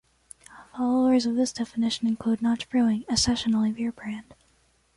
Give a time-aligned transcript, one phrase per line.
[0.73, 4.33] Followers of this definition include Notch Brewing, a session only beer brand.